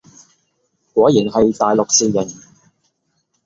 [0.95, 2.41] 果然係大陸字形